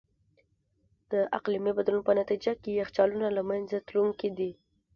[1.11, 4.51] د اقلیمي بدلون په نتیجه کې یخچالونه له منځه تلونکي دي.